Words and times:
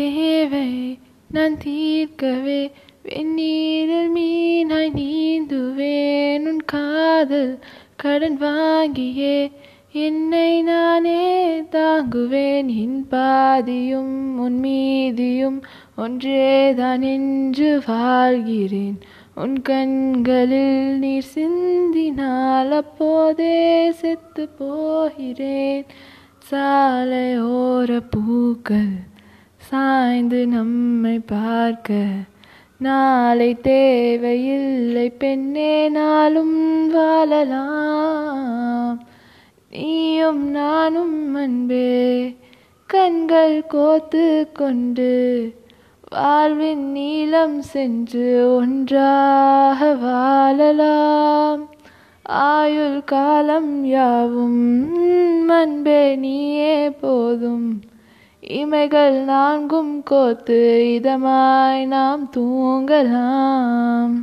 தேவை 0.00 0.98
நான் 1.30 1.56
தீர்க்கவே 1.64 2.70
வெந்நீரில் 3.04 4.08
மீனாய் 4.16 4.92
நீந்துவேன். 5.00 6.44
உன் 6.48 6.62
காதல் 6.64 7.58
கடன் 7.96 8.38
வாங்கியே 8.40 9.50
என்னை 9.92 10.62
நானே 10.62 11.60
தாங்குவேன். 11.60 12.68
என் 12.82 13.06
பாதியும் 13.08 14.38
உன் 14.38 14.58
மீதியும் 14.58 15.58
ஒன்றேதான் 15.96 17.02
என்று 17.02 17.82
வாழ்கிறேன். 17.86 18.98
உன் 19.34 19.62
கண்களில் 19.62 20.98
நீர் 20.98 21.30
சிந்தினால் 21.34 22.70
அப்போதே 22.70 23.92
செத்து 23.92 24.48
போகிறேன். 24.48 25.86
சாலையோர 26.50 28.02
பூக்கள் 28.10 28.94
சாய்ந்து 29.70 30.46
நம்மை 30.46 31.18
பார்க்க 31.18 31.98
நாளை 32.78 33.60
தேவையில்லை 33.60 35.10
பெண்ணே 35.10 35.88
நாளும் 35.88 36.88
வாழலாம். 36.88 39.00
நீயும் 39.70 40.50
நானும் 40.50 41.34
அன்பே 41.34 42.34
கண்கள் 42.86 43.68
கோத்து 43.68 44.52
கொண்டு 44.52 45.54
வாழ்வின் 46.10 46.90
நீளம் 46.90 47.62
சென்று 47.62 48.54
ஒன்றாக 48.54 49.94
வாழலாம். 49.94 51.68
ஆயுள் 52.22 53.04
காலம் 53.04 53.84
யாவும் 53.84 54.64
அன்பே 55.48 56.16
நீயே 56.16 56.90
போதும். 56.90 57.82
இமைகள் 58.42 59.24
நான்கும் 59.24 60.02
கோத்து 60.02 60.58
இதமாய் 61.00 61.86
நாம் 61.86 62.30
தூங்கலாம். 62.36 64.14